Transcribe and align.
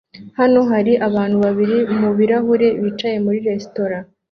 Hano 0.39 0.59
hari 0.71 0.93
abantu 1.07 1.37
babiri 1.45 1.77
mubirahuri 1.99 2.67
bicaye 2.83 3.17
muri 3.25 3.39
resitora 3.47 3.97